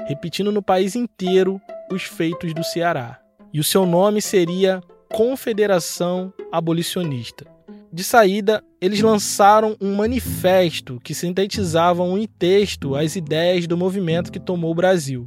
[0.06, 1.60] repetindo no país inteiro
[1.90, 3.18] os feitos do Ceará.
[3.52, 7.46] E o seu nome seria Confederação Abolicionista.
[7.90, 14.38] De saída, eles lançaram um manifesto que sintetizava em texto as ideias do movimento que
[14.38, 15.26] tomou o Brasil.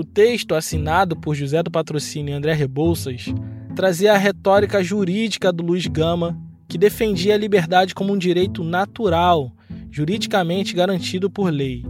[0.00, 3.26] O texto, assinado por José do Patrocínio e André Rebouças,
[3.76, 9.52] trazia a retórica jurídica do Luiz Gama, que defendia a liberdade como um direito natural,
[9.90, 11.84] juridicamente garantido por lei,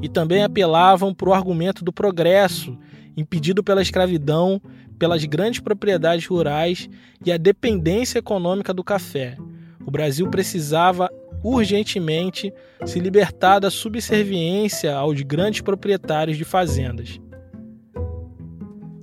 [0.00, 2.78] e também apelavam para o argumento do progresso,
[3.16, 4.62] impedido pela escravidão,
[4.96, 6.88] pelas grandes propriedades rurais
[7.24, 9.36] e a dependência econômica do café.
[9.84, 11.10] O Brasil precisava
[11.42, 12.52] urgentemente
[12.84, 17.18] se libertar da subserviência aos grandes proprietários de fazendas.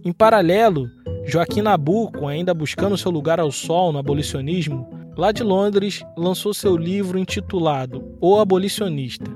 [0.06, 0.92] Em paralelo,
[1.24, 4.86] Joaquim Nabuco, ainda buscando seu lugar ao sol no abolicionismo,
[5.16, 9.32] lá de Londres, lançou seu livro intitulado O Abolicionista,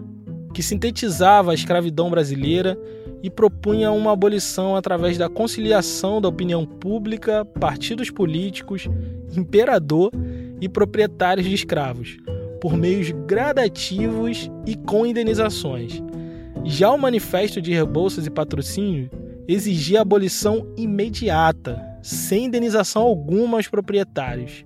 [0.53, 2.77] que sintetizava a escravidão brasileira
[3.23, 8.89] e propunha uma abolição através da conciliação da opinião pública, partidos políticos,
[9.37, 10.11] imperador
[10.59, 12.17] e proprietários de escravos,
[12.59, 16.03] por meios gradativos e com indenizações.
[16.65, 19.09] Já o Manifesto de Rebouças e Patrocínio
[19.47, 24.65] exigia a abolição imediata, sem indenização alguma aos proprietários.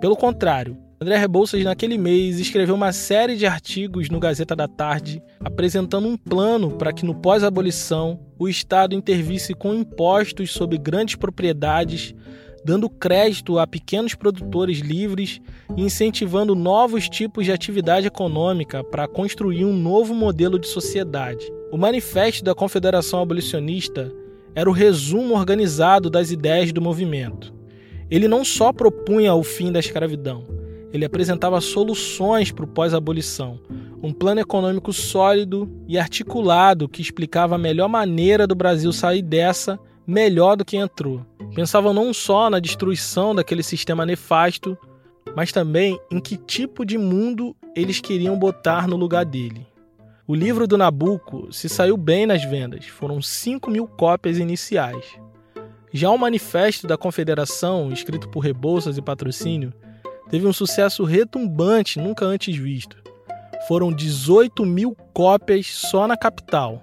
[0.00, 5.22] Pelo contrário, André Rebouças, naquele mês, escreveu uma série de artigos no Gazeta da Tarde,
[5.38, 12.16] apresentando um plano para que, no pós-abolição, o Estado intervisse com impostos sobre grandes propriedades,
[12.68, 15.40] dando crédito a pequenos produtores livres
[15.74, 21.50] e incentivando novos tipos de atividade econômica para construir um novo modelo de sociedade.
[21.72, 24.12] O Manifesto da Confederação Abolicionista
[24.54, 27.54] era o resumo organizado das ideias do movimento.
[28.10, 30.46] Ele não só propunha o fim da escravidão,
[30.92, 33.58] ele apresentava soluções para o pós-abolição,
[34.02, 39.80] um plano econômico sólido e articulado que explicava a melhor maneira do Brasil sair dessa
[40.08, 41.20] melhor do que entrou.
[41.54, 44.76] Pensava não só na destruição daquele sistema nefasto,
[45.36, 49.66] mas também em que tipo de mundo eles queriam botar no lugar dele.
[50.26, 55.04] O livro do Nabucco se saiu bem nas vendas, foram 5 mil cópias iniciais.
[55.92, 59.74] Já o Manifesto da Confederação, escrito por Rebouças e Patrocínio,
[60.30, 62.96] teve um sucesso retumbante nunca antes visto.
[63.66, 66.82] Foram 18 mil cópias só na capital.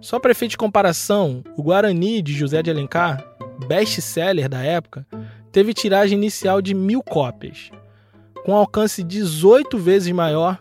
[0.00, 3.24] Só para efeito de comparação, o Guarani de José de Alencar,
[3.66, 5.06] best-seller da época,
[5.50, 7.70] teve tiragem inicial de mil cópias.
[8.44, 10.58] Com alcance 18 vezes maior,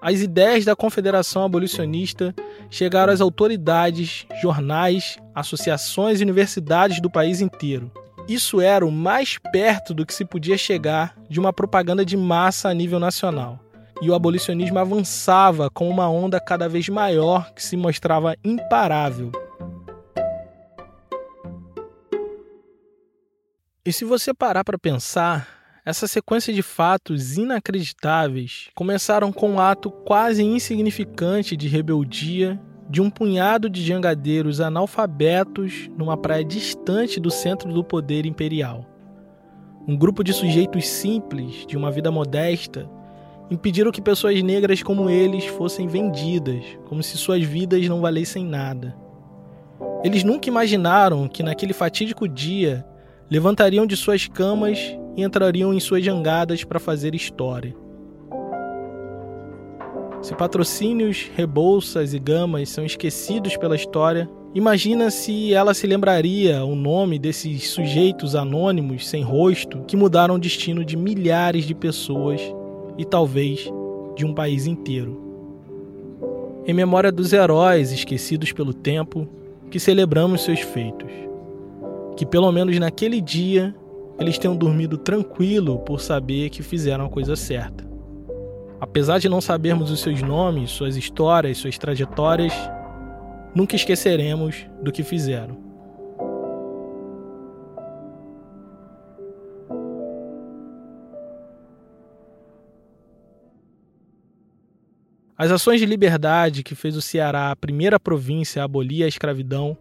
[0.00, 2.34] as ideias da Confederação Abolicionista
[2.70, 7.90] chegaram às autoridades, jornais, associações e universidades do país inteiro.
[8.28, 12.68] Isso era o mais perto do que se podia chegar de uma propaganda de massa
[12.68, 13.58] a nível nacional.
[14.00, 19.32] E o abolicionismo avançava com uma onda cada vez maior que se mostrava imparável.
[23.84, 25.48] E se você parar para pensar,
[25.84, 33.10] essa sequência de fatos inacreditáveis começaram com um ato quase insignificante de rebeldia de um
[33.10, 38.86] punhado de jangadeiros analfabetos numa praia distante do centro do poder imperial.
[39.86, 42.86] Um grupo de sujeitos simples, de uma vida modesta,
[43.50, 48.94] impediram que pessoas negras como eles fossem vendidas, como se suas vidas não valessem nada.
[50.04, 52.84] Eles nunca imaginaram que naquele fatídico dia
[53.30, 54.78] levantariam de suas camas
[55.16, 57.74] e entrariam em suas jangadas para fazer história.
[60.20, 66.74] Se patrocínios, rebolsas e gamas são esquecidos pela história, imagina se ela se lembraria o
[66.74, 72.40] nome desses sujeitos anônimos sem rosto que mudaram o destino de milhares de pessoas
[72.98, 73.70] e talvez
[74.16, 75.26] de um país inteiro.
[76.66, 79.26] Em memória dos heróis esquecidos pelo tempo,
[79.70, 81.10] que celebramos seus feitos.
[82.16, 83.74] Que pelo menos naquele dia
[84.18, 87.88] eles tenham dormido tranquilo por saber que fizeram a coisa certa.
[88.80, 92.52] Apesar de não sabermos os seus nomes, suas histórias, suas trajetórias,
[93.54, 95.67] nunca esqueceremos do que fizeram.
[105.38, 109.78] As ações de liberdade que fez o Ceará a primeira província a abolir a escravidão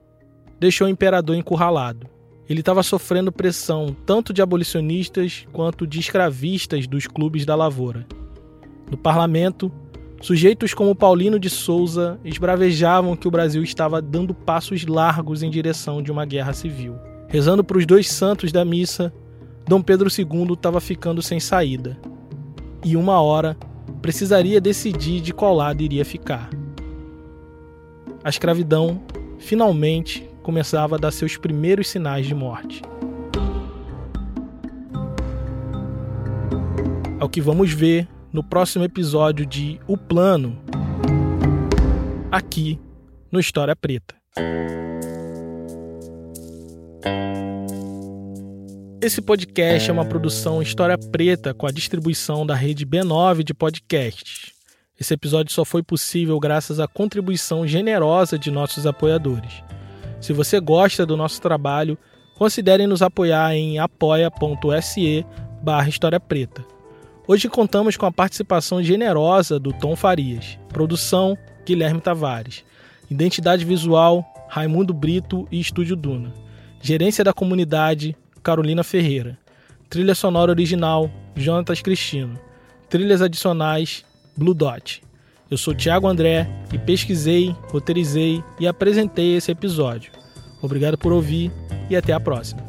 [0.60, 2.08] deixou o imperador encurralado
[2.50, 8.08] ele estava sofrendo pressão tanto de abolicionistas quanto de escravistas dos clubes da lavoura.
[8.90, 9.70] No parlamento,
[10.22, 16.02] sujeitos como Paulino de Souza esbravejavam que o Brasil estava dando passos largos em direção
[16.02, 16.96] de uma guerra civil.
[17.28, 19.14] Rezando para os dois santos da missa,
[19.68, 21.98] Dom Pedro II estava ficando sem saída.
[22.86, 23.58] E uma hora
[24.02, 26.50] precisaria decidir de qual lado iria ficar.
[28.24, 29.02] A escravidão,
[29.40, 32.82] finalmente, começava a dar seus primeiros sinais de morte.
[37.20, 40.58] É o que vamos ver no próximo episódio de O Plano,
[42.32, 42.80] aqui
[43.32, 44.16] no História Preta.
[49.08, 54.52] Esse podcast é uma produção História Preta com a distribuição da rede B9 de podcasts.
[55.00, 59.64] Esse episódio só foi possível graças à contribuição generosa de nossos apoiadores.
[60.20, 61.98] Se você gosta do nosso trabalho,
[62.38, 65.26] considere nos apoiar em apoia.se
[65.64, 66.66] barra História Preta.
[67.26, 72.66] Hoje contamos com a participação generosa do Tom Farias, produção Guilherme Tavares,
[73.10, 76.34] identidade visual Raimundo Brito e Estúdio Duna,
[76.82, 79.38] gerência da comunidade Carolina Ferreira,
[79.90, 82.40] trilha sonora original Jonatas Cristino,
[82.90, 84.06] trilhas adicionais
[84.38, 85.04] Blue Dot.
[85.52, 90.14] Eu sou Thiago André e pesquisei, roteirizei e apresentei esse episódio.
[90.62, 91.52] Obrigado por ouvir
[91.90, 92.67] e até a próxima.